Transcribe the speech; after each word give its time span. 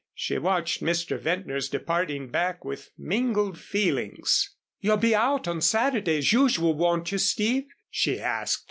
She 0.15 0.39
watched 0.39 0.81
Mr. 0.81 1.19
Ventnor's 1.19 1.69
departing 1.69 2.29
back 2.31 2.65
with 2.65 2.89
mingled 2.97 3.59
feelings. 3.59 4.55
"You'll 4.79 4.97
be 4.97 5.13
out 5.13 5.47
on 5.47 5.61
Saturday 5.61 6.17
as 6.17 6.33
usual, 6.33 6.73
won't 6.75 7.11
you, 7.11 7.19
Steve?" 7.19 7.65
she 7.91 8.19
asked. 8.19 8.57